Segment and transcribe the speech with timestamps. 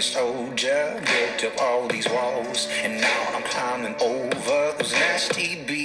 [0.00, 5.79] a soldier, built up all these walls, and now I'm climbing over those nasty bees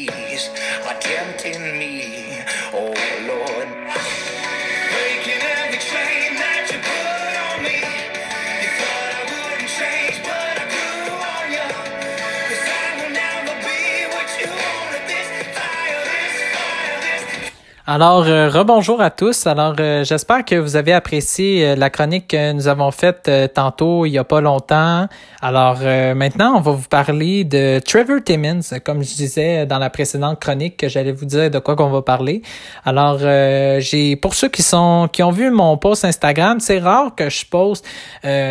[17.88, 19.45] Alors, euh, rebonjour à tous.
[19.45, 23.48] Alors, euh, j'espère que vous avez apprécié euh, la chronique que nous avons faite euh,
[23.48, 25.07] tantôt, il y a pas longtemps.
[25.39, 25.77] Alors,
[26.16, 30.77] maintenant, on va vous parler de Trevor Timmons, comme je disais dans la précédente chronique
[30.77, 32.41] que j'allais vous dire de quoi qu'on va parler.
[32.84, 37.29] Alors, j'ai pour ceux qui sont qui ont vu mon post Instagram, c'est rare que
[37.29, 37.85] je poste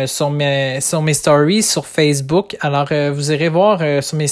[0.05, 2.55] sur mes sur mes stories sur Facebook.
[2.61, 4.27] Alors, vous irez voir sur mes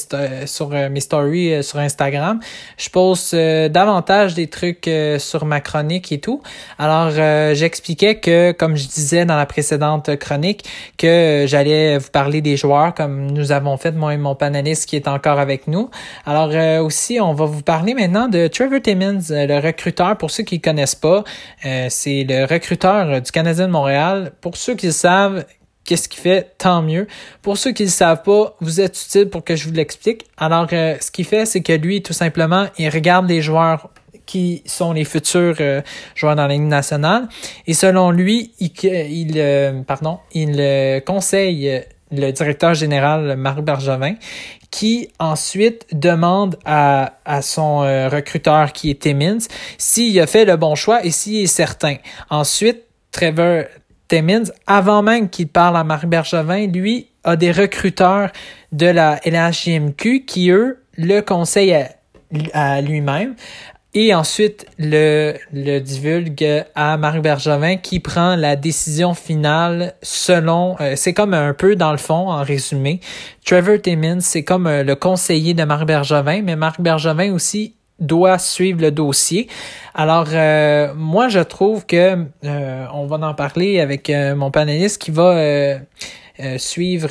[0.46, 2.40] sur mes stories sur Instagram.
[2.78, 6.42] Je poste davantage des trucs euh, sur ma chronique et tout.
[6.78, 10.66] Alors, euh, j'expliquais que, comme je disais dans la précédente chronique,
[10.98, 14.88] que euh, j'allais vous parler des joueurs comme nous avons fait, moi et mon panéliste
[14.88, 15.90] qui est encore avec nous.
[16.26, 16.52] Alors,
[16.84, 20.18] aussi, on va vous parler maintenant de Trevor Timmons, euh, le recruteur.
[20.18, 21.24] Pour ceux qui ne connaissent pas,
[21.90, 24.32] c'est le recruteur du Canadien de Montréal.
[24.42, 25.46] Pour ceux qui le savent,
[25.86, 27.08] qu'est-ce qu'il fait, tant mieux.
[27.42, 30.26] Pour ceux qui ne le savent pas, vous êtes utile pour que je vous l'explique.
[30.38, 33.90] Alors, ce qu'il fait, c'est que lui, tout simplement, il regarde les joueurs
[34.26, 35.82] qui sont les futurs euh,
[36.16, 37.28] joueurs dans la Ligue nationale.
[37.68, 41.80] Et selon lui, il, euh, pardon, il euh, conseille euh,
[42.12, 44.16] le directeur général Marc Bergevin
[44.70, 49.46] qui ensuite demande à, à son euh, recruteur qui est Timmins
[49.78, 51.98] s'il a fait le bon choix et s'il est certain.
[52.30, 53.66] Ensuite, Trevor
[54.08, 58.32] Timmins, avant même qu'il parle à Marc Bergevin, lui a des recruteurs
[58.72, 61.90] de la LHJMQ qui, eux, le conseillent à,
[62.54, 63.36] à lui-même
[63.94, 70.94] et ensuite le, le divulgue à Marc Bergevin qui prend la décision finale selon, euh,
[70.96, 73.00] c'est comme un peu dans le fond, en résumé.
[73.46, 78.38] Trevor Timmins, c'est comme euh, le conseiller de Marc Bergevin, mais Marc Bergevin aussi doit
[78.38, 79.48] suivre le dossier.
[79.94, 85.02] Alors euh, moi je trouve que euh, on va en parler avec euh, mon panéliste
[85.02, 85.80] qui va
[86.58, 87.10] suivre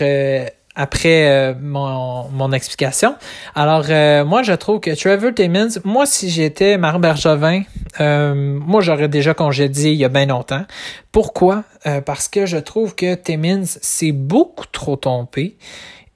[0.74, 3.14] après euh, mon, mon explication.
[3.54, 7.62] Alors, euh, moi, je trouve que Trevor Timmins, moi, si j'étais Marc Bergevin,
[8.00, 10.64] euh, moi, j'aurais déjà congédié il y a bien longtemps.
[11.10, 11.64] Pourquoi?
[11.86, 15.56] Euh, parce que je trouve que Timmins s'est beaucoup trop trompé.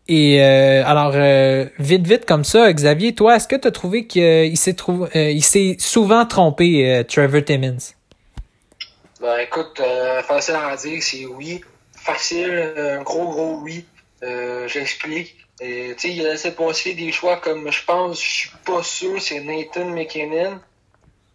[0.09, 4.06] Et euh, alors, euh, vite, vite comme ça, Xavier, toi, est-ce que tu as trouvé
[4.06, 7.93] qu'il s'est euh, il s'est souvent trompé, Trevor Timmins?
[9.21, 9.83] Ben écoute,
[10.22, 11.61] facile à dire, c'est oui.
[11.93, 13.84] Facile, un gros gros oui.
[14.26, 15.37] Euh, J'explique.
[15.59, 19.41] Sais, il a laissé passer des choix comme je pense, je suis pas sûr, c'est
[19.41, 20.60] Nathan McKinnon.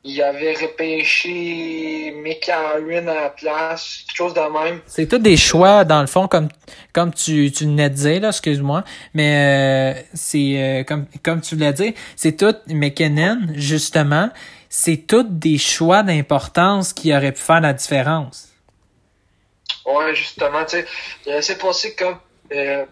[0.03, 4.81] Il avait repêché McCarron à la place, quelque chose de même.
[4.87, 6.49] C'est tous des choix, dans le fond, comme
[6.93, 11.73] comme tu, tu venais de dire, excuse-moi, mais euh, c'est euh, comme, comme tu voulais
[11.73, 14.29] dire, c'est tout McKinnon, justement,
[14.69, 18.49] c'est tous des choix d'importance qui auraient pu faire la différence.
[19.85, 20.85] Ouais, justement, tu sais,
[21.25, 22.17] il a laissé passer comme
[22.51, 22.85] euh,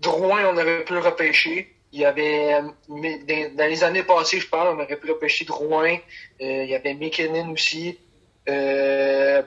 [0.00, 1.74] Drouin, on aurait pu le repêcher.
[1.92, 5.94] Il y avait, mais dans, les années passées, je parle, on aurait pu repêcher Drouin.
[5.94, 7.98] Euh, il y avait McKinnon aussi.
[8.48, 9.42] Euh,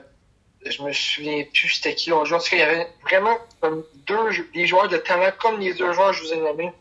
[0.64, 2.40] je me souviens plus c'était qui l'autre joueur.
[2.40, 6.10] Parce qu'il y avait vraiment comme deux des joueurs de talent comme les deux joueurs
[6.10, 6.72] que je vous ai nommés.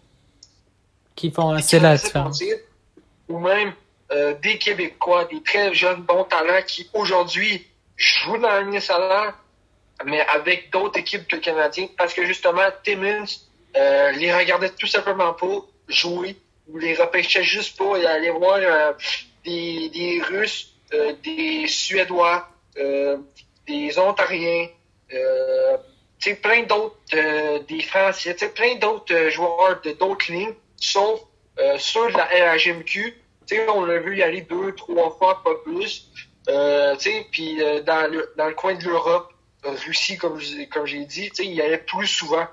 [1.15, 2.41] Qui font assez la différence.
[3.29, 3.73] Ou même
[4.11, 7.67] euh, des Québécois, des très jeunes bons talents qui aujourd'hui
[7.97, 9.37] jouent dans la ligne salaire,
[10.05, 13.25] mais avec d'autres équipes que le Canadien, parce que justement, Timmins
[13.75, 16.35] euh, les regardait tout simplement pas jouer,
[16.67, 18.93] ou les repêchait juste pas, et voir euh,
[19.45, 22.47] des, des Russes, euh, des Suédois,
[22.77, 23.17] euh,
[23.67, 24.67] des Ontariens,
[25.13, 25.77] euh,
[26.41, 31.21] plein d'autres, euh, des Français, plein d'autres joueurs de d'autres lignes, sauf
[31.79, 32.57] ceux de la
[33.55, 36.07] sais, on l'a vu y aller deux, trois fois, pas plus.
[37.31, 39.33] Puis dans, le, dans le coin de l'Europe,
[39.75, 42.47] Russie, comme je- comme j'ai dit, tu sais, il y allait plus souvent.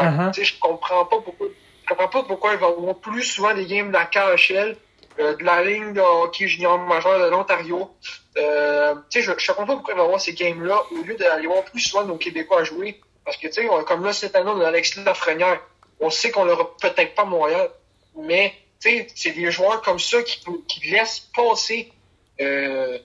[0.00, 0.30] Ouais, Uh-huh.
[0.32, 1.48] Tu sais, je comprends pas pourquoi,
[1.82, 4.76] je comprends pas pourquoi il va avoir plus souvent des games de la KHL,
[5.18, 7.90] euh, de la ligne de hockey junior majeur de l'Ontario.
[8.36, 11.16] Euh, tu sais, je, je comprends pas pourquoi il va avoir ces games-là au lieu
[11.16, 13.00] d'aller voir plus souvent nos Québécois jouer.
[13.24, 15.60] Parce que, tu sais, comme là, cette année, on a Alexis Lafrenière.
[16.00, 17.68] On sait qu'on l'aura peut-être pas à Montréal,
[18.16, 21.92] mais, tu sais, c'est des joueurs comme ça qui, qui laissent passer,
[22.40, 22.96] euh,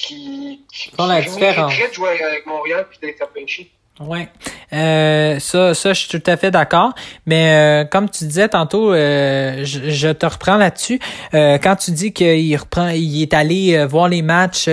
[0.00, 1.72] qui, qui, Font la différence.
[1.72, 3.70] de jouer avec Montréal puis d'être repêchés.
[4.00, 4.28] Ouais.
[4.72, 6.94] Euh, ça, ça, je suis tout à fait d'accord.
[7.26, 10.98] Mais euh, comme tu disais tantôt, euh, je, je te reprends là-dessus.
[11.32, 14.68] Quand tu dis qu'il reprend, il est allé voir les matchs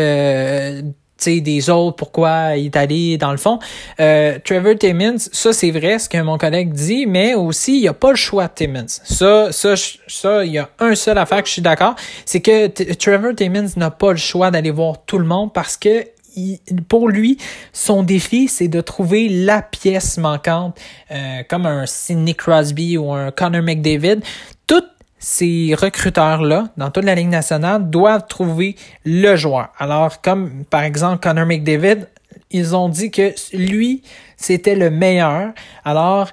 [1.25, 3.59] des autres, pourquoi il est allé dans le fond.
[3.99, 7.87] Euh, Trevor Timmons, ça c'est vrai ce que mon collègue dit, mais aussi il n'y
[7.87, 8.85] a pas le choix de Timmons.
[8.87, 9.73] Ça, ça,
[10.07, 13.69] ça, il y a un seul affaire que je suis d'accord, c'est que Trevor Timmons
[13.75, 16.05] n'a pas le choix d'aller voir tout le monde parce que
[16.87, 17.37] pour lui,
[17.73, 20.77] son défi, c'est de trouver la pièce manquante,
[21.11, 24.21] euh, comme un Sidney Crosby ou un Connor McDavid.
[25.19, 28.75] Ces recruteurs-là, dans toute la Ligue nationale, doivent trouver
[29.05, 29.69] le joueur.
[29.79, 32.07] Alors, comme par exemple Connor McDavid,
[32.51, 34.03] ils ont dit que lui,
[34.37, 35.53] c'était le meilleur.
[35.83, 36.29] Alors,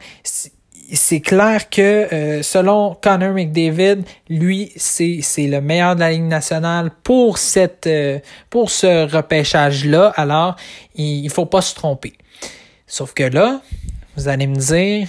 [0.92, 6.90] c'est clair que euh, selon Connor McDavid, lui, c'est le meilleur de la Ligue nationale
[7.02, 8.18] pour cette euh,
[8.50, 10.12] pour ce repêchage-là.
[10.16, 10.56] Alors,
[10.94, 12.12] il, il faut pas se tromper.
[12.86, 13.60] Sauf que là,
[14.16, 15.08] vous allez me dire,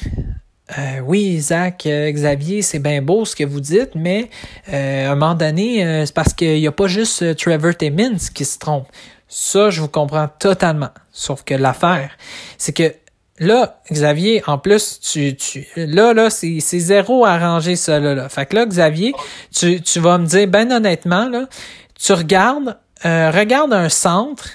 [0.72, 4.30] euh, oui, Zach, euh, Xavier, c'est bien beau ce que vous dites, mais
[4.74, 8.46] euh, à un moment donné, c'est parce qu'il n'y a pas juste Trevor Timmins qui
[8.46, 8.88] se trompe.
[9.28, 10.90] Ça, je vous comprends totalement.
[11.12, 12.12] Sauf que l'affaire,
[12.58, 12.94] c'est que
[13.38, 18.30] là, Xavier, en plus, tu, tu là, là, c'est, c'est zéro arrangé ça, là, là.
[18.30, 19.14] Fait que là, Xavier,
[19.56, 21.48] tu, tu vas me dire, ben honnêtement, là,
[21.94, 24.50] tu regardes, regarde un centre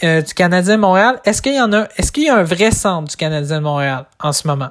[0.00, 1.20] du Canadien de Montréal.
[1.24, 3.64] Est-ce qu'il y en a, est-ce qu'il y a un vrai centre du Canadien de
[3.64, 4.70] Montréal en ce moment?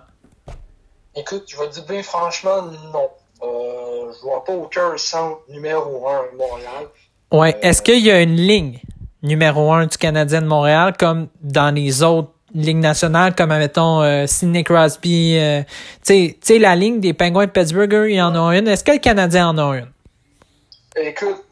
[1.15, 2.62] Écoute, je vais te dire bien franchement,
[2.94, 3.09] non.
[3.44, 6.88] Euh, je vois pas aucun centre numéro un à Montréal.
[7.31, 7.56] Ouais.
[7.56, 8.79] Euh, Est-ce qu'il y a une ligne
[9.21, 14.27] numéro un du Canadien de Montréal comme dans les autres lignes nationales, comme mettons euh,
[14.27, 15.62] Sidney Crosby, euh,
[16.06, 18.67] tu sais, la ligne des Penguins de Pittsburgh, il y en a une.
[18.67, 19.91] Est-ce que le Canadien en a une?
[20.95, 21.44] Écoute,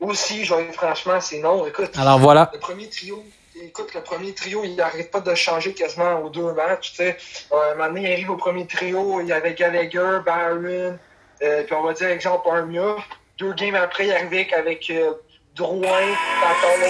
[0.00, 1.66] aussi, je vais franchement, c'est non.
[1.66, 2.50] Écoute, Alors voilà.
[2.52, 3.24] Le premier trio,
[3.62, 6.92] écoute, le premier trio, il n'arrête pas de changer quasiment aux deux matchs.
[6.92, 7.16] Tu sais.
[7.52, 10.98] Euh, maintenant, il arrive au premier trio, il y avait Gallagher, Barron,
[11.42, 12.96] euh, puis on va dire, exemple, Armia.
[13.38, 15.12] Deux games après, il arrivait avec euh,
[15.54, 16.88] Drouin, Tatar,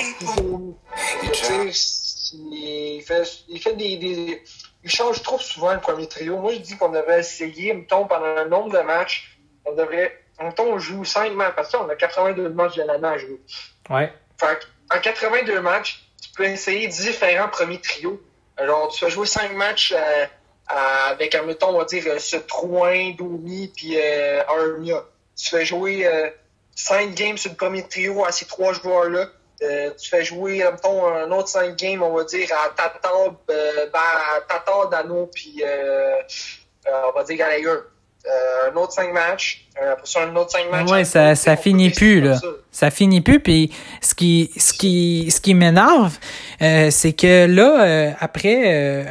[2.35, 4.43] il fait, il fait des, des,
[4.83, 6.39] Il change trop souvent le premier trio.
[6.39, 10.21] Moi, je dis qu'on devrait essayer, mettons, pendant un nombre de matchs, on devrait.
[10.41, 13.41] Mettons, on joue cinq matchs, parce que on a 82 matchs de l'année à jouer.
[13.89, 14.13] Ouais.
[14.39, 14.59] Fait
[14.91, 16.04] en 82 matchs,
[16.35, 18.21] peux essayer différents premiers trios.
[18.57, 20.27] Alors, tu vas jouer cinq matchs euh,
[20.69, 25.05] avec, mettons, on va dire, euh, ce Trouin, Domi, puis euh, Armia.
[25.37, 26.31] Tu fais jouer euh,
[26.75, 29.27] cinq games sur le premier trio à ces trois joueurs-là.
[29.61, 33.35] tu fais jouer, mettons, un autre cinq games, on va dire, à Tatar,
[34.49, 35.63] Tatar Dano, puis
[36.87, 37.81] on va dire Gallagher.
[38.27, 40.91] Euh, un autre 5 matchs, euh, après ça un autre 5 matchs.
[40.91, 42.41] Ouais, ça, ça finit plus là.
[42.73, 42.91] Ça.
[42.91, 46.17] finit plus puis ce qui ce qui ce qui m'énerve
[46.63, 49.07] euh, c'est que là après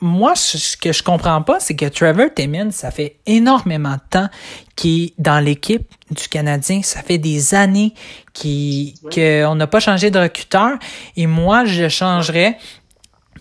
[0.00, 4.28] moi ce que je comprends pas c'est que Trevor Timmins ça fait énormément de temps
[4.74, 7.94] qu'il est dans l'équipe du Canadien, ça fait des années
[8.32, 10.72] qu'il qu'on n'a pas changé de recruteur
[11.16, 12.58] et moi je changerais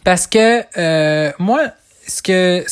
[0.03, 1.61] parce que moi
[2.09, 2.65] ce que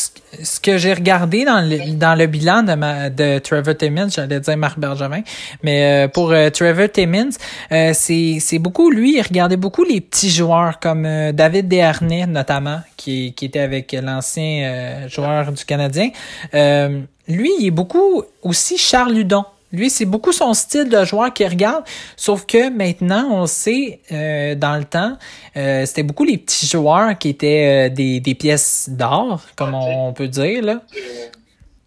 [0.44, 4.39] ce que j'ai regardé dans le, dans le bilan de, ma, de Trevor Timmins, j'allais
[4.39, 5.22] dire Marc Bergevin,
[5.63, 7.30] mais euh, pour euh, Trevor Timmins,
[7.72, 11.04] euh, c'est, beaucoup, lui, il regardait beaucoup les petits joueurs comme
[11.34, 16.10] David Desharnais notamment, qui, qui était avec l'ancien joueur du Canadien.
[16.54, 19.45] lui, il est beaucoup aussi Charles Ludon.
[19.77, 21.83] Lui, c'est beaucoup son style de joueur qu'il regarde,
[22.15, 25.18] sauf que maintenant, on sait, euh, dans le temps,
[25.56, 30.13] euh, c'était beaucoup les petits joueurs qui étaient euh, des, des pièces d'or, comme on,
[30.13, 30.63] peut dire.
[30.63, 30.81] Là.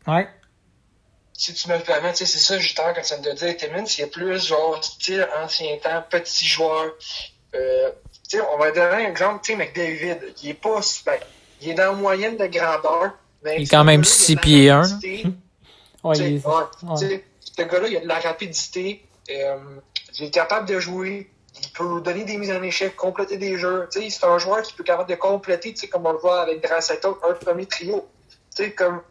[0.07, 0.29] Ouais.
[1.33, 4.47] Si tu me le permets, c'est ça justement quand ça me dire Timmins, c'est plus
[4.47, 6.93] genre style ancien temps, petit joueur.
[7.53, 11.15] On va donner un exemple, tu sais, McDavid, il est pas ben,
[11.61, 13.15] il est dans la moyenne de grandeur.
[13.43, 14.83] Mais il est quand même 6 pieds 1.
[16.05, 16.47] Ouais, il est...
[16.47, 17.25] ouais
[17.57, 19.03] ce gars-là, il a de la rapidité.
[19.31, 19.57] Euh,
[20.19, 21.31] il est capable de jouer.
[21.63, 23.89] Il peut donner des mises en échec, compléter des jeux.
[23.91, 27.35] C'est un joueur qui peut capable de compléter, comme on le voit avec Draceta, un
[27.35, 28.09] premier trio.
[28.77, 29.03] comme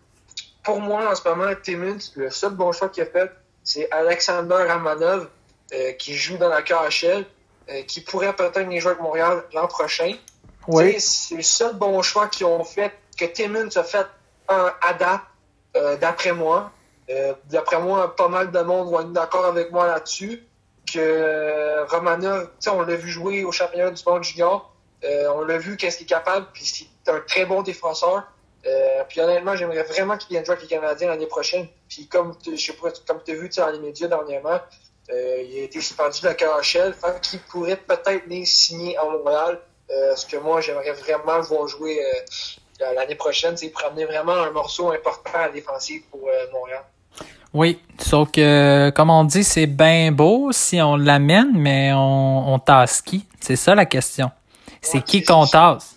[0.63, 3.31] pour moi, en ce moment, Timmins, le seul bon choix qu'il a fait,
[3.63, 5.27] c'est Alexander Ramanov,
[5.73, 7.25] euh, qui joue dans la KHL,
[7.69, 10.13] euh, qui pourrait peut-être venir jouer avec Montréal l'an prochain.
[10.67, 10.99] Oui.
[10.99, 14.07] C'est le seul bon choix qu'ils ont fait, que Timmins a fait
[14.47, 15.23] un ADA,
[16.01, 16.71] d'après moi.
[17.09, 20.43] Euh, d'après moi, pas mal de monde vont être d'accord avec moi là-dessus.
[20.91, 24.73] Que euh, Romanov, on l'a vu jouer au championnat du monde junior.
[25.03, 28.23] Euh, on l'a vu qu'est-ce qu'il est capable, puis c'est un très bon défenseur.
[29.07, 31.67] Puis honnêtement, j'aimerais vraiment qu'il vienne jouer avec les Canadiens l'année prochaine.
[31.87, 34.59] Puis comme tu as vu dans les médias dernièrement,
[35.09, 39.59] il a été suspendu de la KHL, fait qu'il pourrait peut-être les signer à Montréal.
[40.15, 41.99] Ce que moi j'aimerais vraiment voir jouer
[42.79, 46.83] l'année prochaine, c'est pour amener vraiment un morceau important à défensive pour Montréal.
[47.53, 52.59] Oui, sauf que, comme on dit, c'est bien beau si on l'amène, mais on, on
[52.59, 53.25] tasse qui?
[53.41, 54.29] C'est ça la question.
[54.81, 55.95] C'est Ouais, qui qu'on tasse?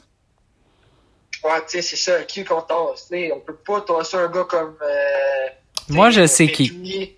[1.44, 3.02] Ouais, tu sais, c'est ça, qui qu'on tasse.
[3.08, 4.76] tu sais, On peut pas tasser un gars comme.
[4.80, 5.48] euh,
[5.88, 7.16] Moi, je sais, qui.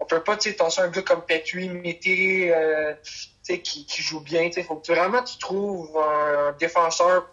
[0.00, 4.20] On peut pas, tasser un gars comme Petri, Mété, euh, tu sais, qui, qui joue
[4.20, 4.46] bien.
[4.48, 7.26] Tu sais, faut que vraiment tu trouves un défenseur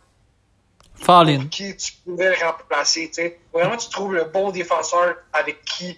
[0.95, 1.47] Fallin.
[1.49, 3.07] qui tu pourrais remplacer.
[3.07, 3.39] Tu sais.
[3.53, 5.97] Vraiment, tu trouves le bon défenseur avec qui,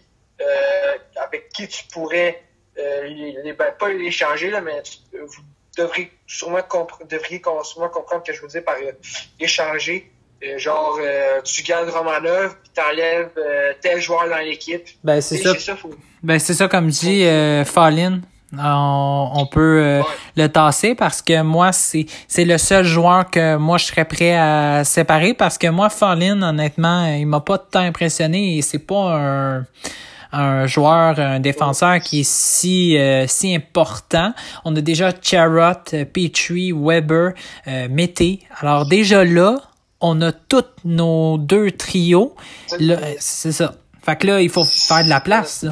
[1.23, 2.41] avec qui tu pourrais,
[2.79, 5.41] euh, les, les- ben, pas l'échanger, là, mais tu, euh, vous
[5.77, 8.91] devrez sûrement, compre- devriez sûrement comprendre ce que je veux dire par euh,
[9.39, 10.11] échanger.
[10.43, 14.83] Euh, genre, euh, tu gardes Romanov, puis t'enlèves euh, tel joueur dans l'équipe.
[15.03, 15.53] Ben, c'est ça.
[15.53, 15.91] C'est ça, faut...
[16.23, 18.21] Ben, c'est ça, comme dit euh, Fallin.
[18.57, 20.05] On, on peut euh, Ouais.
[20.35, 24.35] le tasser parce que moi, c'est, c'est le seul joueur que moi, je serais prêt
[24.35, 29.13] à séparer parce que moi, Fallin, honnêtement, il m'a pas tant impressionné et c'est pas
[29.15, 29.65] un,
[30.31, 34.33] un joueur, un défenseur qui est si, euh, si important.
[34.65, 37.33] On a déjà Charrot, euh, Petrie, Weber,
[37.67, 38.39] euh, Mété.
[38.59, 39.57] Alors déjà là,
[39.99, 42.35] on a tous nos deux trios.
[42.73, 43.75] Euh, c'est ça.
[44.03, 45.65] Fait que là, il faut faire de la place.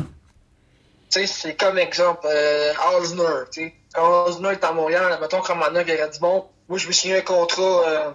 [1.09, 3.73] Tu sais, c'est comme exemple, euh, Osner, tu sais.
[3.91, 6.93] Quand Osner est à Montréal, mettons que Romanov il aurait dit, bon, moi, je vais
[6.93, 8.11] signer un contrat, euh,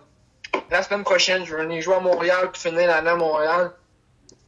[0.71, 3.73] la semaine prochaine, je vais venir jouer à Montréal, puis finir l'année à Montréal.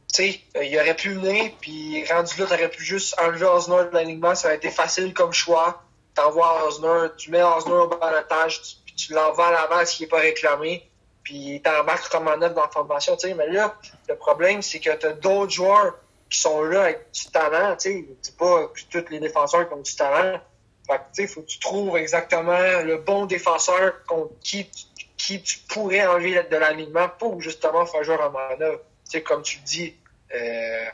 [0.07, 3.93] Sais, euh, il aurait pu venir, puis rendu là, t'aurais pu juste enlever Osner de
[3.93, 5.83] l'alignement, ça aurait été facile comme choix.
[6.15, 10.09] T'envoies Osner, tu mets Osner au balotage, tu, puis tu l'envoies à l'avant s'il n'est
[10.09, 10.89] pas réclamé,
[11.23, 13.17] puis t'embarques Romanov dans la formation.
[13.35, 13.75] Mais là,
[14.07, 15.95] le problème, c'est que t'as d'autres joueurs
[16.29, 18.05] qui sont là avec du talent, tu sais.
[18.21, 20.39] C'est pas que tous les défenseurs qui ont du talent.
[20.87, 24.69] Fait que, tu faut que tu trouves exactement le bon défenseur contre qui,
[25.17, 28.79] qui tu pourrais enlever de l'alignement pour justement faire jouer Romanov.
[28.79, 29.93] Tu sais, comme tu le dis,
[30.35, 30.85] euh,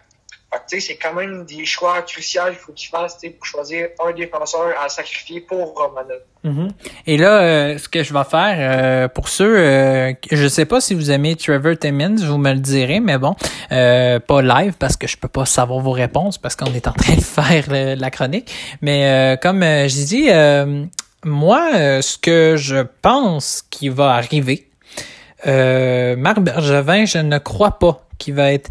[0.68, 4.90] c'est quand même des choix cruciaux qu'il faut qu'il fasse, pour choisir un défenseur à
[4.90, 6.22] sacrifier pour Romanov.
[6.44, 6.72] Mhm.
[7.08, 10.82] Et là, euh, ce que je vais faire, euh, pour ceux, euh, je sais pas
[10.82, 13.36] si vous aimez Trevor Timmins, vous me le direz, mais bon,
[13.72, 16.94] euh, pas live parce que je peux pas savoir vos réponses parce qu'on est en
[16.94, 18.52] train de faire la chronique.
[18.82, 20.30] Mais euh, comme je dis,
[21.24, 24.68] moi, ce que je pense qui va arriver,
[25.48, 28.70] euh, Marc Bergevin, je ne crois pas qu'il va être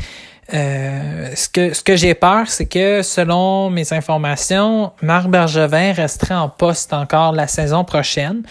[0.54, 6.34] euh, ce que, ce que j'ai peur, c'est que selon mes informations, Marc Bergevin resterait
[6.34, 8.42] en poste encore la saison prochaine.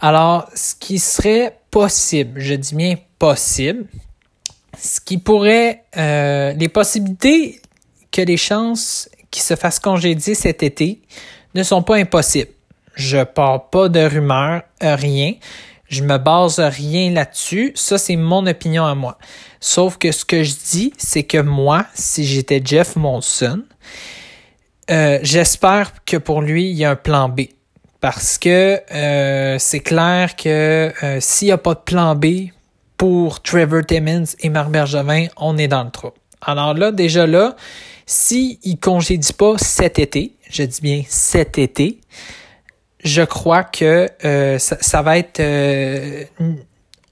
[0.00, 3.86] Alors, ce qui serait possible, je dis bien possible,
[4.78, 7.60] ce qui pourrait, euh, les possibilités
[8.10, 11.00] que les chances qu'il se fasse congédier cet été
[11.54, 12.50] ne sont pas impossibles.
[12.94, 15.34] Je pars pas de rumeurs, euh, rien.
[15.88, 17.72] Je me base rien là-dessus.
[17.74, 19.18] Ça, c'est mon opinion à moi.
[19.60, 23.62] Sauf que ce que je dis, c'est que moi, si j'étais Jeff Monson,
[24.90, 27.42] euh, j'espère que pour lui, il y a un plan B.
[28.00, 32.50] Parce que euh, c'est clair que euh, s'il n'y a pas de plan B
[32.96, 36.10] pour Trevor Timmins et Marc Bergevin, on est dans le trou.
[36.40, 37.56] Alors là, déjà là,
[38.04, 42.00] s'il ne congédie pas cet été, je dis bien cet été,
[43.06, 46.24] je crois que euh, ça, va être euh,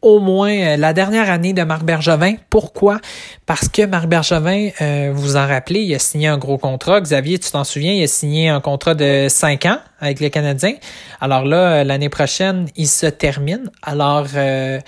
[0.03, 2.35] au moins la dernière année de Marc Bergevin.
[2.51, 3.01] Pourquoi?
[3.47, 7.01] Parce que Marc Bergevin, euh, vous en rappelez, il a signé un gros contrat.
[7.01, 10.75] Xavier, tu t'en souviens, il a signé un contrat de 5 ans avec les Canadiens.
[11.21, 13.71] Alors là, l'année prochaine, il se termine.
[13.83, 14.81] Alors, euh,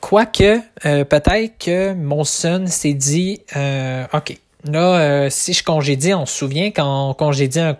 [0.00, 6.26] quoique, euh, peut-être que Monson s'est dit, euh, OK, là, euh, si je congédie, on
[6.26, 7.76] se souvient quand on congédie un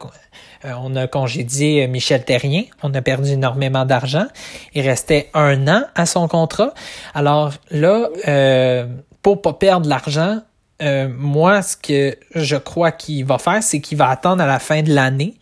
[0.64, 2.64] euh, on a congédié Michel Terrien.
[2.82, 4.26] On a perdu énormément d'argent.
[4.74, 6.74] Il restait un an à son contrat.
[7.14, 8.86] Alors là, euh,
[9.22, 10.40] pour pas perdre l'argent,
[10.82, 14.58] euh, moi, ce que je crois qu'il va faire, c'est qu'il va attendre à la
[14.58, 15.34] fin de l'année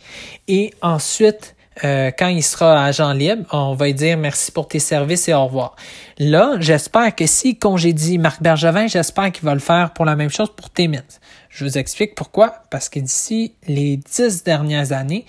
[0.49, 1.55] et ensuite,
[1.85, 5.35] euh, quand il sera agent libre, on va lui dire merci pour tes services et
[5.35, 5.77] au revoir.
[6.19, 10.31] Là, j'espère que s'il congédie Marc Bergevin, j'espère qu'il va le faire pour la même
[10.31, 11.03] chose pour Timmins.
[11.51, 12.63] Je vous explique pourquoi.
[12.71, 15.25] Parce que d'ici les dix dernières années,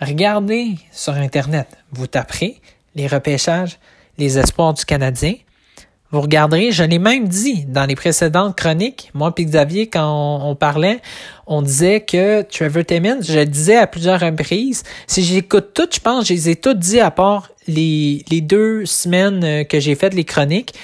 [0.00, 1.68] regardez sur Internet.
[1.92, 2.60] Vous taperez
[2.94, 3.78] les repêchages,
[4.18, 5.34] les espoirs du Canadien.
[6.14, 10.54] Vous regarderez, je l'ai même dit dans les précédentes chroniques, moi et Xavier, quand on,
[10.54, 11.00] parlait,
[11.48, 15.98] on disait que Trevor Timmins, je le disais à plusieurs reprises, si j'écoute tout, je
[15.98, 20.22] pense, je les ai toutes dit à part les, deux semaines que j'ai fait les
[20.22, 20.74] chroniques,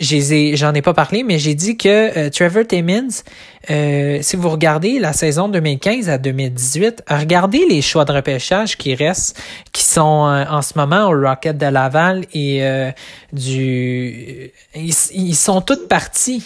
[0.00, 3.22] j'en ai, pas parlé, mais j'ai dit que euh, Trevor Timmins,
[3.70, 8.94] euh, si vous regardez la saison 2015 à 2018, regardez les choix de repêchage qui
[8.94, 9.40] restent,
[9.72, 12.90] qui sont euh, en ce moment au Rocket de Laval et euh,
[13.32, 16.42] du, ils, ils, sont toutes partis.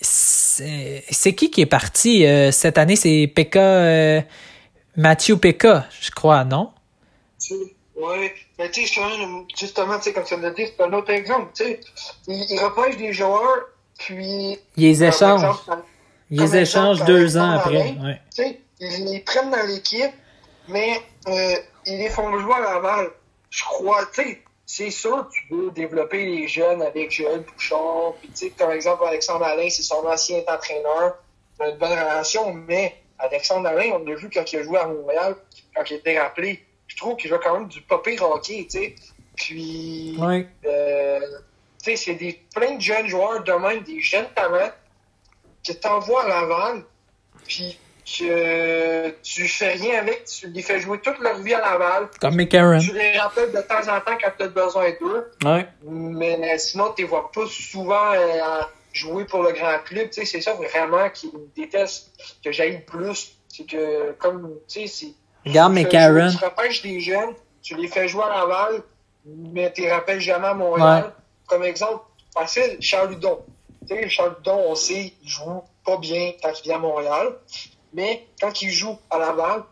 [0.00, 2.96] c'est qui qui est parti euh, cette année?
[2.96, 4.20] C'est Pekka, euh,
[4.96, 6.70] Mathieu Pekka, je crois, non?
[7.96, 9.00] Oui, mais tu sais,
[9.58, 11.50] justement, tu sais, comme tu l'as dit, c'est un autre exemple.
[11.54, 11.80] Tu sais,
[12.26, 14.58] il, il des joueurs, puis.
[14.76, 15.42] Il les échange.
[16.30, 17.94] Il les échange deux ans après.
[18.00, 18.20] Ouais.
[18.34, 20.12] Tu sais, ils les prennent dans l'équipe,
[20.68, 23.10] mais euh, ils les font jouer à Laval.
[23.50, 28.14] Je crois, tu sais, c'est sûr que tu veux développer les jeunes avec Joël Bouchard.
[28.20, 31.16] Puis, tu sais, comme exemple, Alexandre Alain, c'est son ancien entraîneur.
[31.60, 35.36] Une bonne relation, mais Alexandre Alain, on l'a vu quand il a joué à Montréal,
[35.74, 36.65] quand il était rappelé.
[36.96, 38.94] Je trouve qu'il joue quand même du popé hockey, tu sais.
[39.36, 40.18] Puis,
[40.64, 41.20] euh,
[41.84, 44.72] tu sais, c'est des, plein de jeunes joueurs de même, des jeunes talents,
[45.62, 46.82] que t'envoies à Laval,
[47.46, 52.08] puis que tu fais rien avec, tu les fais jouer toute leur vie à Laval.
[52.18, 52.78] Comme McCarron.
[52.78, 55.30] Tu les rappelles de temps en temps quand tu as besoin d'eux.
[55.44, 55.68] Ouais.
[55.84, 58.62] Mais sinon, tu les vois pas souvent euh,
[58.94, 60.08] jouer pour le grand club.
[60.08, 62.10] Tu sais, c'est ça vraiment qui me déteste,
[62.42, 63.32] que j'aille plus.
[63.48, 65.08] C'est que, comme, tu sais,
[65.46, 66.30] Regarde McCarron.
[66.30, 68.82] Tu repêches des jeunes, tu les fais jouer à Laval,
[69.24, 71.12] mais tu les rappelles jamais à Montréal.
[71.46, 73.44] Comme exemple, facile, Charles Ludon.
[73.88, 77.36] Tu sais, Charles Ludon, on sait, il joue pas bien quand il vient à Montréal.
[77.92, 79.62] Mais quand il joue à Laval,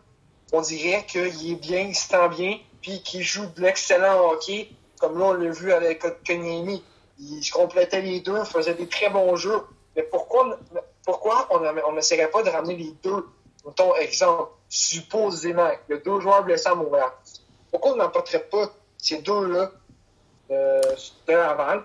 [0.53, 4.69] on dirait qu'il est bien, il se sent bien, puis qu'il joue de l'excellent hockey,
[4.99, 6.81] comme là on l'a vu avec Kanyemi.
[7.19, 9.61] Il se complétait les deux, faisait des très bons jeux.
[9.95, 10.57] Mais pourquoi,
[11.05, 13.27] pourquoi on n'essaierait pas de ramener les deux?
[13.65, 17.09] Mettons, exemple, supposément, il y a deux joueurs blessés à Montréal.
[17.71, 19.71] Pourquoi on n'emporterait pas ces deux-là
[20.51, 20.81] euh,
[21.27, 21.83] de Laval,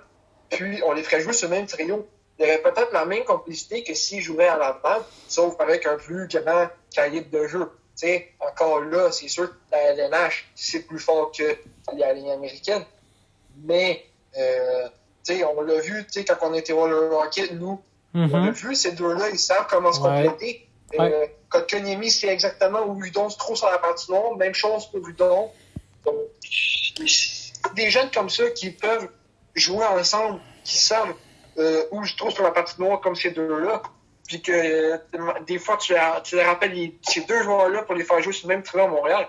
[0.49, 2.09] puis on les ferait jouer ce même trio?
[2.39, 5.87] il y aurait peut-être la même complicité que s'il jouait à la bande, sauf avec
[5.87, 7.71] un plus grand calibre de jeu.
[8.41, 11.59] encore là, c'est sûr que la LNH, c'est plus fort que
[11.97, 12.83] la ligne américaine.
[13.63, 14.05] Mais,
[14.39, 14.89] euh,
[15.55, 17.81] on l'a vu quand on était au Rocket, nous,
[18.15, 18.51] on a mm-hmm.
[18.53, 20.67] vu ces deux-là, ils savent comment se compléter.
[20.99, 24.39] Euh, quand Konyemi c'est exactement où Udon se trouve sur la partie longue.
[24.39, 25.51] Même chose pour Udon.
[26.05, 26.15] Donc,
[27.75, 29.09] des jeunes comme ça qui peuvent
[29.55, 31.15] jouer ensemble, qui savent
[31.59, 33.83] euh, où je trouve sur la partie noire comme ces deux-là.
[34.27, 34.97] Puis que euh,
[35.47, 38.63] des fois, tu, les rappelles ces deux joueurs-là pour les faire jouer sur le même
[38.63, 39.29] trio à Montréal.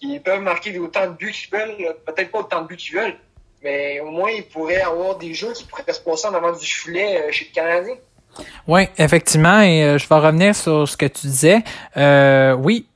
[0.00, 3.18] Ils peuvent marquer autant de buts qu'ils veulent, peut-être pas autant de buts qu'ils veulent,
[3.62, 6.64] mais au moins ils pourraient avoir des jeux qui pourraient se passer en avant du
[6.64, 7.96] filet euh, chez le Canadien.
[8.66, 11.62] Oui, effectivement, et je vais revenir sur ce que tu disais.
[12.58, 12.86] oui,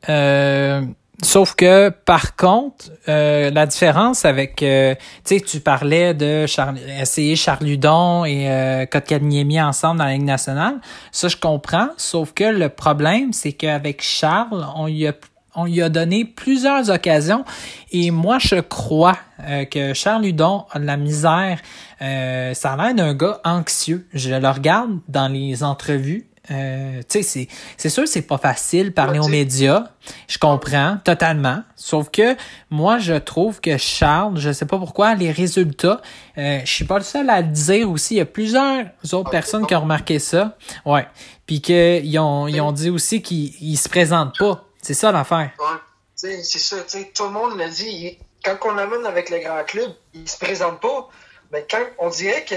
[1.22, 4.94] Sauf que, par contre, euh, la différence avec, euh,
[5.24, 10.24] tu sais, tu parlais de Charles, essayer Charludon et euh, Kotkaniemi ensemble dans la Ligue
[10.24, 10.80] nationale.
[11.12, 11.88] Ça, je comprends.
[11.96, 15.12] Sauf que le problème, c'est qu'avec Charles, on lui a
[15.54, 17.44] on lui a donné plusieurs occasions
[17.90, 21.58] et moi je crois euh, que Charles Hudon a de la misère.
[22.00, 24.06] ça a l'air d'un gars anxieux.
[24.12, 29.18] Je le regarde dans les entrevues euh, tu sais, c'est sûr c'est pas facile parler
[29.18, 29.84] aux médias.
[30.28, 31.62] Je comprends totalement.
[31.74, 32.36] Sauf que
[32.70, 36.02] moi, je trouve que Charles, je sais pas pourquoi, les résultats,
[36.36, 38.14] euh, je suis pas le seul à le dire aussi.
[38.14, 40.56] Il y a plusieurs autres personnes qui ont remarqué ça.
[40.84, 41.06] Ouais.
[41.46, 44.63] Puis qu'ils ont, ils ont dit aussi qu'ils se présentent pas.
[44.84, 45.50] C'est ça l'affaire.
[45.58, 45.78] Ouais.
[46.14, 46.76] C'est ça.
[47.14, 48.18] Tout le monde l'a dit.
[48.44, 51.08] quand on amène avec les grands clubs, ils se présentent pas.
[51.52, 52.54] Mais quand on dirait que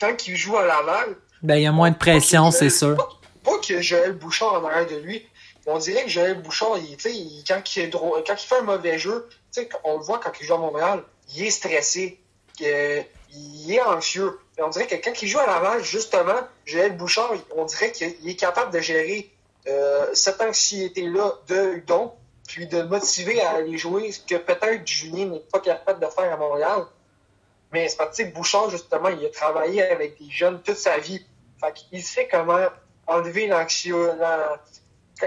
[0.00, 2.96] quand ils jouent à Laval, ben, il y a moins de pression, c'est sûr
[3.42, 5.26] pas que Joël Bouchard en arrière de lui.
[5.66, 9.28] On dirait que Joël Bouchard, il, il, quand, il quand il fait un mauvais jeu,
[9.84, 11.04] on le voit quand il joue à Montréal,
[11.34, 12.20] il est stressé,
[12.60, 14.38] il est anxieux.
[14.58, 18.36] on dirait que quand il joue à Laval, justement, Joël Bouchard, on dirait qu'il est
[18.36, 19.30] capable de gérer
[19.68, 22.12] euh, cette anxiété-là de Hudon,
[22.48, 26.10] puis de le motiver à aller jouer, ce que peut-être Julien n'est pas capable de
[26.10, 26.84] faire à Montréal.
[27.72, 31.24] Mais c'est parce que Bouchard, justement, il a travaillé avec des jeunes toute sa vie.
[31.60, 32.66] Fait qu'il sait comment
[33.06, 34.10] enlever l'anxieux.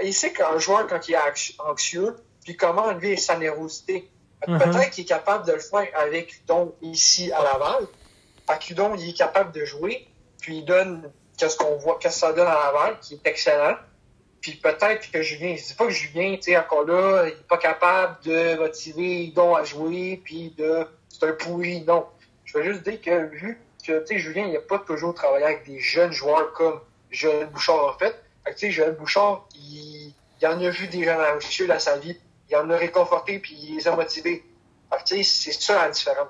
[0.02, 4.08] Il sait qu'un joueur, quand il est anxieux, puis comment enlever sa nervosité.
[4.46, 4.58] Mm-hmm.
[4.58, 7.86] Peut-être qu'il est capable de le faire avec Udon ici à Laval.
[8.48, 10.06] Fait qu'Udon, il est capable de jouer,
[10.40, 13.76] puis il donne qu'est-ce qu'on voit, qu'est-ce que ça donne à Laval, qui est excellent.
[14.46, 17.48] Puis peut-être que Julien, je dis pas que Julien, tu sais, encore là, il est
[17.48, 22.06] pas capable de motiver Udon à jouer, puis de, c'est un pourri, non.
[22.44, 25.46] Je veux juste dire que vu que, tu sais, Julien, il n'a pas toujours travaillé
[25.46, 26.80] avec des jeunes joueurs comme
[27.10, 28.14] Joël Bouchard a fait.
[28.46, 32.16] tu sais, Joël Bouchard, il, en a vu des gens anxieux dans sa vie.
[32.48, 34.44] Il en a réconforté puis il les a motivés.
[35.06, 36.28] tu sais, c'est ça la différence.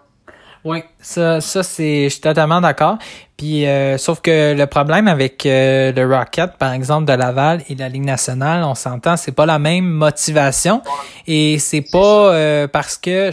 [0.67, 2.99] Oui, ça, ça c'est, je suis totalement d'accord.
[3.37, 7.77] Puis, euh, sauf que le problème avec euh, le Rocket, par exemple, de Laval et
[7.77, 10.83] la Ligue nationale, on s'entend, c'est pas la même motivation.
[11.29, 13.31] Et c'est pas euh, parce que,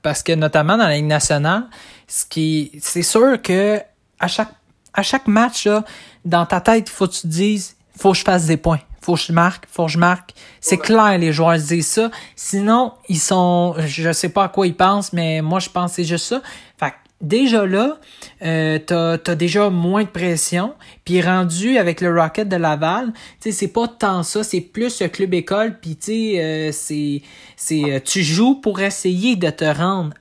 [0.00, 1.64] parce que notamment dans la Ligue nationale,
[2.08, 3.78] ce qui, c'est sûr que
[4.18, 4.48] à chaque
[4.94, 5.84] à chaque match, là,
[6.24, 8.80] dans ta tête, il faut que tu te dises, faut que je fasse des points.
[9.00, 10.34] Faut que je marque, faut que je marque.
[10.60, 12.10] C'est clair, les joueurs disent ça.
[12.36, 15.96] Sinon, ils sont, je sais pas à quoi ils pensent, mais moi, je pense que
[15.96, 16.42] c'est juste ça.
[16.78, 17.98] Fait que déjà là,
[18.42, 20.74] euh, t'as as déjà moins de pression.
[21.04, 25.00] Puis rendu avec le Rocket de Laval, tu sais, c'est pas tant ça, c'est plus
[25.00, 25.78] le club école.
[25.80, 27.22] Puis tu sais, euh, c'est,
[27.56, 30.14] c'est, euh, tu joues pour essayer de te rendre,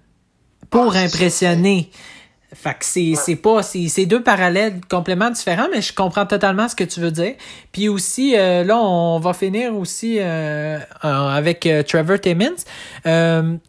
[0.69, 1.89] pour impressionner.
[2.51, 6.67] Fait que c'est, c'est pas, c'est, c'est deux parallèles complètement différents, mais je comprends totalement
[6.67, 7.35] ce que tu veux dire.
[7.71, 12.55] Puis aussi, euh, là, on va finir aussi euh, avec euh, Trevor Timmins.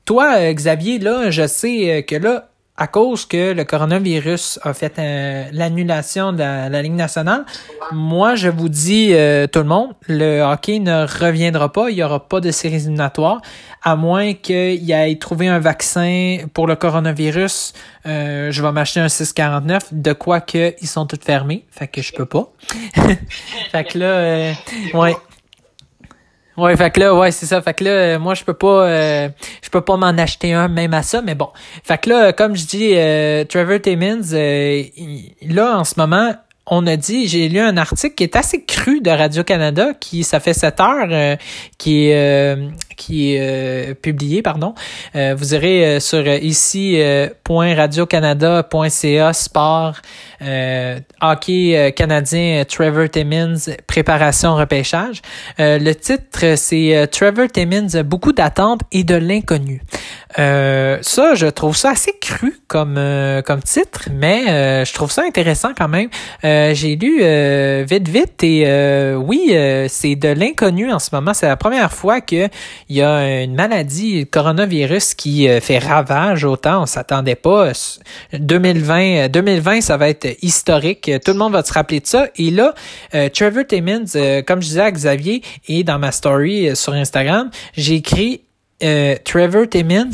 [0.06, 2.49] toi, Xavier, là, je sais que là,
[2.80, 4.94] à cause que le coronavirus a fait
[5.52, 7.44] l'annulation de la, Ligue nationale,
[7.92, 9.08] moi, je vous dis,
[9.52, 11.90] tout le monde, le hockey ne reviendra pas.
[11.90, 13.42] Il n'y aura pas de séries éliminatoires
[13.82, 17.72] à moins qu'il ait trouvé un vaccin pour le coronavirus.
[18.06, 22.02] Euh, je vais m'acheter un 649, de quoi que ils sont tous fermés, fait que
[22.02, 22.52] je peux pas.
[23.72, 24.52] fait que là, euh,
[24.94, 25.16] ouais.
[26.60, 27.62] Ouais, fait que là, ouais, c'est ça.
[27.62, 29.28] Fait que là, euh, moi, je peux pas, euh,
[29.62, 31.48] je peux pas m'en acheter un même à ça, mais bon.
[31.82, 34.30] Fait que là, comme je dis, Trevor Timmins,
[35.42, 36.34] là, en ce moment,
[36.70, 40.38] on a dit, j'ai lu un article qui est assez cru de Radio-Canada, qui, ça
[40.38, 41.36] fait 7 heures, euh,
[41.78, 42.68] qui est, euh,
[43.00, 44.74] qui est euh, publié, pardon.
[45.14, 47.02] vous irez sur ici,
[47.48, 49.94] .radiocanada.ca sport,
[51.22, 55.22] hockey canadien Trevor Timmins, préparation repêchage.
[55.58, 59.80] le titre, c'est Trevor Timmins, beaucoup d'attentes et de l'inconnu.
[60.36, 63.00] ça, je trouve ça assez cru comme,
[63.46, 66.10] comme titre, mais je trouve ça intéressant quand même.
[66.44, 69.56] Euh, j'ai lu euh, vite vite et euh, oui,
[69.88, 71.34] c'est de l'inconnu en ce moment.
[71.34, 72.20] C'est la première fois
[72.90, 76.82] qu'il y a une maladie, le coronavirus, qui fait ravage autant.
[76.82, 77.70] On s'attendait pas.
[78.32, 81.08] 2020, 2020, ça va être historique.
[81.24, 82.26] Tout le monde va se rappeler de ça.
[82.34, 82.74] Et là,
[83.32, 84.06] Trevor Timmons,
[84.44, 88.42] comme je disais à Xavier et dans ma story sur Instagram, j'ai écrit
[88.80, 90.10] Trevor Timmons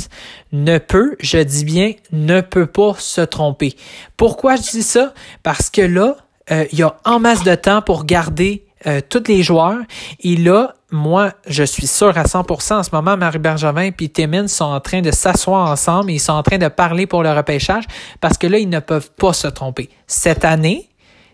[0.53, 3.75] ne peut, je dis bien, ne peut pas se tromper.
[4.19, 5.15] Pourquoi je dis ça?
[5.43, 6.19] Parce que là,
[6.51, 9.79] euh, il y a en masse de temps pour garder euh, tous les joueurs.
[10.21, 14.49] Et là, moi, je suis sûr à 100% en ce moment, Marie Bergevin et Timmins
[14.49, 17.33] sont en train de s'asseoir ensemble et ils sont en train de parler pour le
[17.33, 17.85] repêchage
[18.21, 19.91] parce que là, ils ne peuvent pas se tromper.
[20.07, 20.89] Cette année,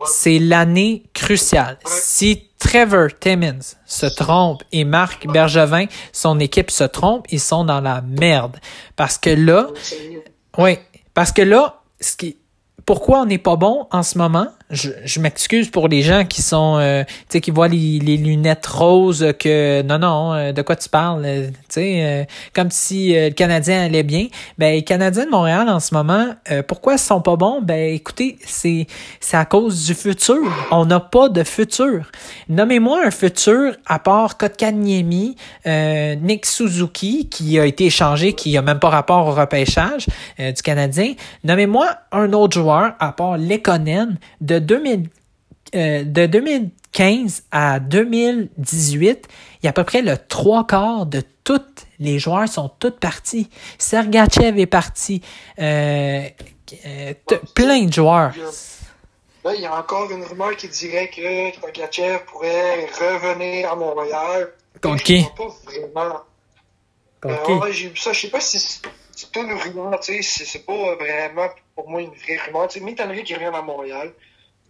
[0.07, 1.79] c'est l'année cruciale.
[1.85, 7.81] Si Trevor Timmins se trompe et Marc Bergevin, son équipe se trompe, ils sont dans
[7.81, 8.59] la merde.
[8.97, 9.69] Parce que là,
[10.59, 10.79] oui,
[11.15, 12.37] parce que là, ce qui,
[12.87, 14.49] pourquoi on n'est pas bon en ce moment?
[14.73, 18.17] Je, je m'excuse pour les gens qui sont, euh, tu sais, qui voient les, les,
[18.17, 21.23] lunettes roses que, non, non, euh, de quoi tu parles?
[21.27, 24.29] Euh, tu sais, comme si le Canadien allait bien.
[24.57, 26.35] Ben, les Canadiens de Montréal en ce moment,
[26.69, 27.61] pourquoi ils sont pas bons?
[27.61, 28.87] Ben, écoutez, c'est,
[29.21, 30.41] c'est à cause du futur.
[30.71, 32.11] On n'a pas de futur.
[32.49, 38.79] Nommez-moi un futur à part Kotkaniemi, Nick Suzuki, qui a été échangé, qui a même
[38.79, 40.07] pas rapport au repêchage
[40.39, 41.13] du Canadien.
[41.45, 45.09] Nommez-moi un autre joueur à part Lekonen de 2000,
[45.75, 49.29] euh, de 2015 à 2018,
[49.63, 51.61] il y a à peu près le trois quarts de tous
[51.99, 53.49] les joueurs sont tous partis.
[53.79, 55.23] Sergachev est parti.
[55.59, 56.29] Euh,
[56.87, 57.15] euh,
[57.55, 58.33] plein de joueurs.
[59.45, 64.53] Là, il y a encore une rumeur qui dirait que Sergachev pourrait revenir à Montréal.
[64.81, 65.27] Contre qui?
[65.37, 66.21] Pas vraiment.
[67.23, 67.73] Qui?
[67.73, 68.13] j'ai vu ça.
[68.13, 70.45] Je sais pas si c'est une rumeur, tu sais.
[70.45, 72.69] C'est pas vraiment pour moi une vraie rumeur.
[72.69, 74.13] Tu sais, m'étonnerait qu'il revienne à Montréal.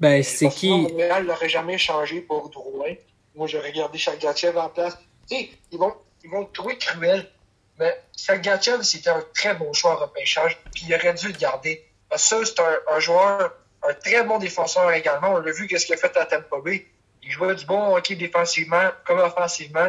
[0.02, 0.68] Ben, c'est qui?
[0.68, 2.94] Montréal l'aurait jamais changé pour Drouin.
[3.36, 4.98] Moi, j'aurais gardé Sergachev en place.
[5.30, 7.30] Tu sais, ils vont, ils vont le trouver cruel.
[7.78, 11.86] Mais Sergachev, c'était un très bon choix repêchage, puis il aurait dû le garder.
[12.08, 13.52] Parce que ça, c'est un, un, joueur,
[13.88, 15.34] un très bon défenseur également.
[15.34, 16.84] On l'a vu qu'est-ce qu'il a fait à Tampa Bay.
[17.22, 19.88] Il jouait du bon hockey défensivement, comme offensivement.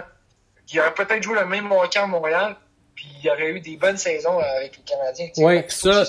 [0.72, 2.56] Il aurait peut-être joué le même hockey à Montréal,
[2.96, 5.28] puis il y aurait eu des bonnes saisons avec les Canadiens.
[5.38, 6.06] Oui, ça,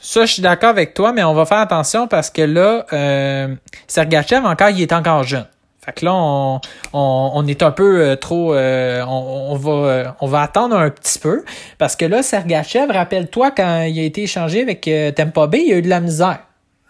[0.00, 3.54] ça, je suis d'accord avec toi, mais on va faire attention parce que là, euh,
[3.86, 5.46] Sergachev, encore, il est encore jeune.
[5.88, 6.60] Fait que là, on,
[6.92, 8.54] on, est un peu euh, trop...
[8.54, 11.46] Euh, on, on, va, euh, on va attendre un petit peu.
[11.78, 15.76] Parce que là, Sergachev, rappelle-toi, quand il a été échangé avec Tampa Bay, il a
[15.78, 16.40] eu de la misère.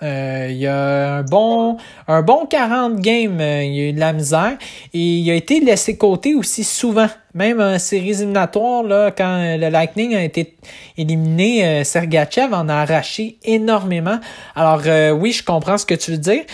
[0.02, 3.92] Euh, il y a un bon, un bon 40 games, euh, il y a eu
[3.92, 4.56] de la misère.
[4.94, 7.08] Et il a été laissé côté aussi souvent.
[7.34, 10.56] Même en séries éliminatoires, là, quand le Lightning a été
[10.96, 14.20] éliminé, euh, Sergachev en a arraché énormément.
[14.54, 14.82] Alors
[15.16, 16.44] oui, je comprends ce que tu veux dire.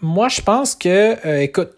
[0.00, 1.72] moi, je pense que, écoute,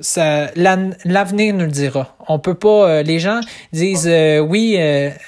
[0.00, 2.16] ça l'avenir nous le dira.
[2.28, 3.40] On peut pas les gens
[3.72, 4.78] disent oui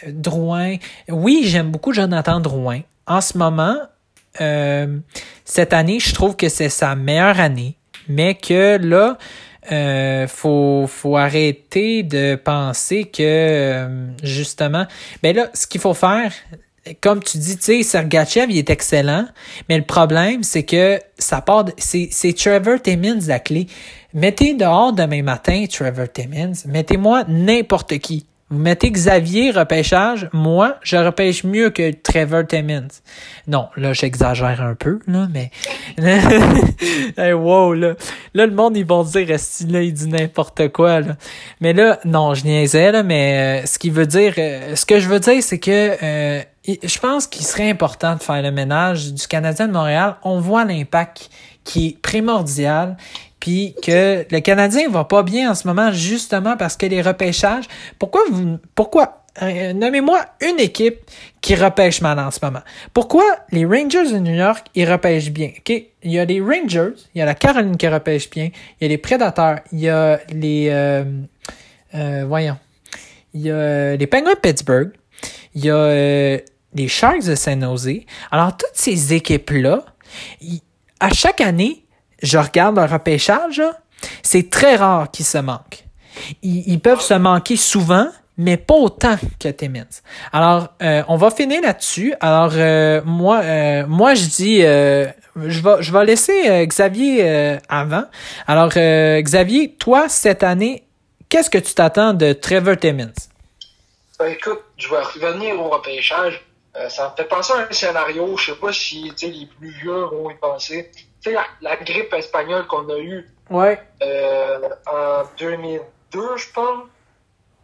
[0.06, 0.76] Drouin.
[1.08, 2.80] Oui, j'aime beaucoup Jonathan Drouin.
[3.06, 3.76] En ce moment,
[4.40, 4.98] euh,
[5.44, 7.76] cette année, je trouve que c'est sa meilleure année,
[8.08, 9.18] mais que là,
[9.72, 14.86] euh, faut, faut arrêter de penser que euh, justement,
[15.22, 16.32] ben là, ce qu'il faut faire,
[17.00, 19.26] comme tu dis, tu sais, Sergachev, il est excellent,
[19.68, 23.66] mais le problème, c'est que ça part, c'est, c'est Trevor Timmins la clé.
[24.14, 28.26] Mettez dehors demain matin Trevor Timmins, mettez-moi n'importe qui.
[28.50, 32.88] Vous mettez Xavier repêchage, moi, je repêche mieux que Trevor Timmins.
[33.46, 35.52] Non, là, j'exagère un peu, là, mais...
[37.16, 37.94] hey, wow, là.
[38.34, 39.28] Là, le monde, ils vont dire,
[39.68, 41.16] là, il dit n'importe quoi, là.
[41.60, 44.34] Mais là, non, je niaisais, là, mais euh, ce qui veut dire...
[44.36, 45.96] Euh, ce que je veux dire, c'est que...
[46.02, 50.16] Euh, je pense qu'il serait important de faire le ménage du Canadien de Montréal.
[50.24, 51.30] On voit l'impact
[51.64, 52.96] qui est primordial
[53.40, 57.64] puis que le Canadien va pas bien en ce moment justement parce que les repêchages.
[57.98, 60.98] Pourquoi vous pourquoi euh, nommez-moi une équipe
[61.40, 62.60] qui repêche mal en ce moment.
[62.92, 65.52] Pourquoi les Rangers de New York ils repêchent bien?
[65.56, 68.50] Ok, il y a les Rangers, il y a la Caroline qui repêche bien,
[68.80, 71.04] il y a les Prédateurs, il y a les euh,
[71.94, 72.58] euh, voyons,
[73.32, 74.92] il y a les Penguins de Pittsburgh,
[75.54, 76.40] il y a
[76.74, 78.00] les Sharks de San Jose.
[78.32, 79.84] Alors toutes ces équipes là,
[80.98, 81.84] à chaque année
[82.22, 83.62] je regarde un repêchage,
[84.22, 85.84] c'est très rare qu'ils se manquent.
[86.42, 89.84] Ils, peuvent se manquer souvent, mais pas autant que Timmins.
[90.32, 92.14] Alors, euh, on va finir là-dessus.
[92.20, 98.04] Alors, euh, moi, euh, moi, je dis, je vais, je vais laisser Xavier avant.
[98.46, 100.84] Alors, Xavier, toi, cette année,
[101.28, 103.12] qu'est-ce que tu t'attends de Trevor Timmins?
[104.18, 106.44] Ben, écoute, je vais revenir au repêchage.
[106.88, 108.36] ça me fait penser à un scénario.
[108.36, 110.90] Je sais pas si les plus vieux vont y penser
[111.22, 113.80] tu sais, la, grippe espagnole qu'on a eue ouais.
[114.02, 116.84] euh, en 2002, je pense.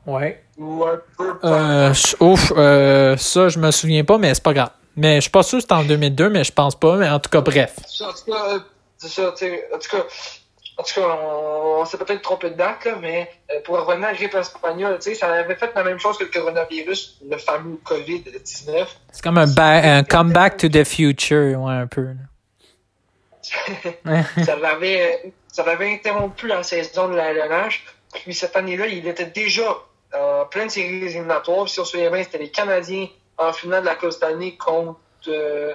[0.06, 0.42] Ouais.
[0.56, 4.70] Ou un peu euh, Ouf, euh, ça, je me souviens pas, mais c'est pas grave.
[4.96, 6.96] Mais je suis pas sûr que c'était en 2002, mais je pense pas.
[6.96, 7.74] Mais en tout cas, bref.
[8.00, 10.04] En tout cas, en tout cas,
[10.78, 11.18] en tout cas,
[11.80, 14.98] on, s'est peut-être trompé de date, là, mais euh, pour revenir à la grippe espagnole,
[14.98, 18.86] tu sais, ça avait fait la même chose que le coronavirus, le fameux COVID-19.
[19.10, 22.02] C'est comme un, un comeback to the future, ouais, un peu.
[22.02, 22.14] Là.
[24.44, 27.84] Ça l'avait ça avait interrompu la saison de la LNH.
[28.12, 29.76] Puis cette année-là, il était déjà
[30.14, 31.68] en pleine série éliminatoire.
[31.68, 35.00] Si on se souvient bien, c'était les Canadiens en finale de la Coupe année contre.
[35.28, 35.74] Euh,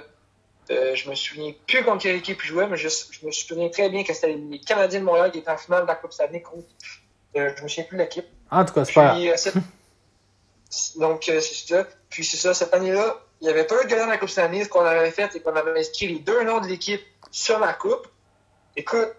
[0.70, 2.86] euh, je me souviens plus contre quelle équipe ils jouaient, mais je,
[3.24, 5.88] me souviens très bien que c'était les Canadiens de Montréal qui étaient en finale de
[5.88, 6.66] la Coupe année contre.
[7.36, 8.26] Euh, je me souviens plus de l'équipe.
[8.50, 9.16] En tout cas, c'est pas.
[9.16, 9.34] Euh,
[11.00, 11.86] donc, c'est ça.
[12.08, 14.30] Puis c'est ça, cette année-là, il n'y avait pas eu de gagnant de la Coupe
[14.38, 14.62] année.
[14.62, 17.72] Ce qu'on avait fait, c'est qu'on avait inscrit les deux noms de l'équipe sur la
[17.72, 18.06] coupe.
[18.76, 19.12] Écoute,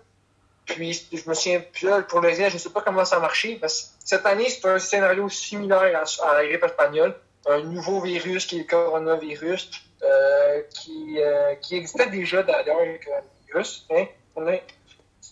[0.66, 3.20] puis je me souviens plus pour le reste, je ne sais pas comment ça a
[3.20, 3.58] marché.
[3.60, 7.16] Parce cette année, c'est un scénario similaire à, la grippe espagnole.
[7.46, 9.70] Un nouveau virus qui est le coronavirus,
[10.04, 13.86] euh, qui, euh, qui existait déjà d'ailleurs avec un virus.
[13.92, 14.06] Hein?
[14.38, 14.62] Tu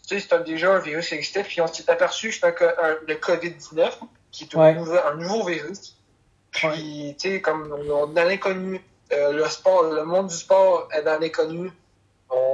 [0.08, 2.56] sais, c'était déjà un virus qui existait, puis on s'est aperçu que c'était
[3.08, 3.92] le COVID-19,
[4.32, 5.98] qui est un, nouveau, virus.
[6.52, 8.82] Puis, tu sais, comme on, est dans l'inconnu,
[9.14, 11.72] euh, le sport, le monde du sport est dans l'inconnu.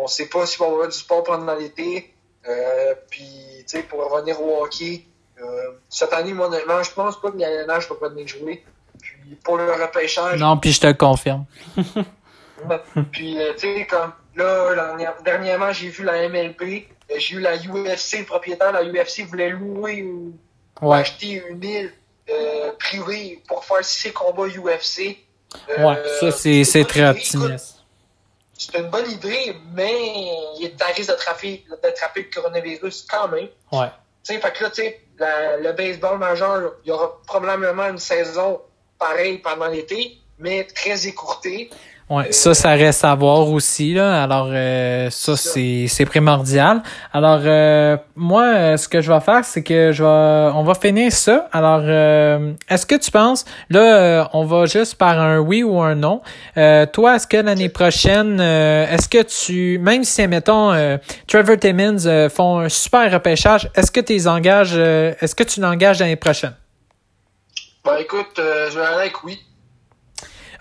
[0.07, 2.13] On ne sait pas si on va avoir du sport pendant l'été.
[2.47, 5.03] Euh, puis, tu sais, pour revenir au hockey,
[5.41, 8.63] euh, cette année, moi, honnêtement, je pense pas que la LNH va pas venir jouer.
[9.01, 10.39] Puis, pour le repêchage.
[10.39, 11.43] Non, puis je te confirme.
[13.11, 18.19] puis, euh, tu sais, comme là, dernièrement, j'ai vu la MLP, j'ai eu la UFC,
[18.19, 20.03] le propriétaire de la UFC voulait louer
[20.81, 21.91] ou acheter une île
[22.79, 25.17] privée pour faire ses combats UFC.
[25.79, 27.76] ouais, ça, c'est très optimiste
[28.57, 33.49] c'est une bonne idée, mais il est à risque d'attraper, le coronavirus quand même.
[33.71, 33.91] Ouais.
[34.23, 34.63] Tu sais, fait que
[35.19, 38.61] là, le baseball majeur, il y aura probablement une saison
[38.97, 41.69] pareille pendant l'été, mais très écourtée.
[42.09, 44.23] Ouais, ça, ça reste à voir aussi, là.
[44.23, 46.81] Alors, euh, ça, c'est, c'est primordial.
[47.11, 50.73] Alors, euh, moi, euh, ce que je vais faire, c'est que je vais, on va
[50.73, 51.49] finir ça.
[51.51, 56.21] Alors, est-ce que tu penses, là, on va juste par un oui ou un non.
[56.93, 60.71] toi, est-ce que l'année prochaine, est-ce que tu, même si, mettons,
[61.27, 65.99] Trevor Timmins font un super repêchage, est-ce que tu les engages, est-ce que tu l'engages
[65.99, 66.53] l'année prochaine?
[67.83, 69.46] Ben, écoute, je vais aller avec oui.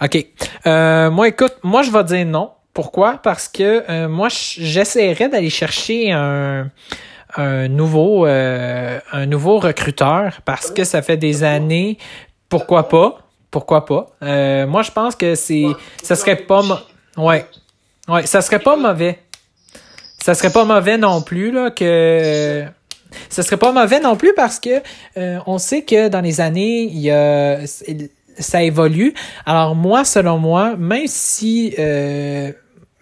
[0.00, 0.26] OK.
[0.66, 2.50] Euh, moi, écoute, moi, je vais dire non.
[2.72, 3.18] Pourquoi?
[3.22, 6.70] Parce que euh, moi, j'essaierais d'aller chercher un,
[7.37, 11.96] un nouveau euh, un nouveau recruteur parce que ça fait des années.
[12.48, 13.18] Pourquoi pas?
[13.50, 14.09] Pourquoi pas?
[14.66, 15.64] moi, je pense que c'est.
[16.02, 16.62] Ça serait pas.
[17.16, 17.46] Ouais.
[18.09, 19.20] Ouais, ça serait pas mauvais.
[20.18, 22.64] Ça serait pas mauvais non plus, là, que.
[23.30, 24.82] Ça serait pas mauvais non plus parce que
[25.46, 27.61] on sait que dans les années, il y a
[28.38, 29.14] ça évolue.
[29.44, 32.53] Alors moi, selon moi, même si euh,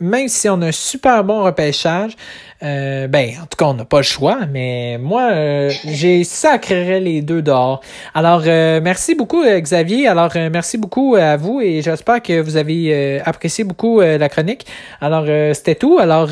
[0.00, 2.16] même si on a un super bon repêchage,
[2.62, 7.00] euh, ben, en tout cas, on n'a pas le choix, mais moi, euh, j'ai sacré
[7.00, 7.80] les deux dehors.
[8.14, 10.06] Alors, euh, merci beaucoup, Xavier.
[10.08, 14.66] Alors, merci beaucoup à vous et j'espère que vous avez apprécié beaucoup la chronique.
[15.00, 15.98] Alors, c'était tout.
[15.98, 16.30] Alors,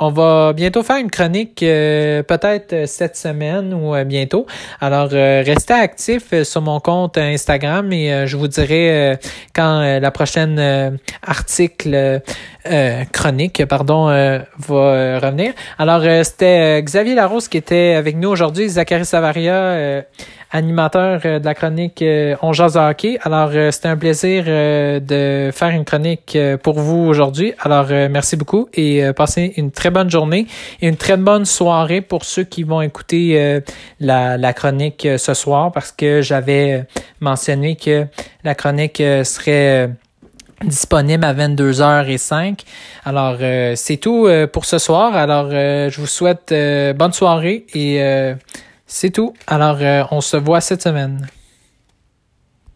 [0.00, 4.46] on va bientôt faire une chronique, peut-être cette semaine ou bientôt.
[4.80, 9.18] Alors, restez actifs sur mon compte Instagram et je vous dirai
[9.54, 12.20] quand la prochaine article
[13.12, 15.33] chronique, pardon, va revenir
[15.78, 20.02] alors, euh, c'était euh, Xavier Larousse qui était avec nous aujourd'hui, Zachary Savaria, euh,
[20.50, 22.04] animateur de la chronique
[22.42, 23.18] On jase hockey.
[23.22, 27.54] Alors, c'était un plaisir de faire une chronique pour vous aujourd'hui.
[27.58, 30.46] Alors, merci beaucoup et passez une très bonne journée
[30.80, 33.62] et une très bonne soirée pour ceux qui vont écouter
[33.98, 36.84] la chronique ce soir parce que j'avais
[37.18, 38.06] mentionné que
[38.44, 39.90] la chronique serait
[40.62, 42.60] disponible à 22h05.
[43.04, 45.14] Alors, euh, c'est tout euh, pour ce soir.
[45.14, 46.54] Alors, euh, je vous souhaite
[46.96, 48.00] bonne soirée et
[48.86, 49.34] c'est tout.
[49.46, 49.78] Alors,
[50.10, 51.26] on se voit cette semaine.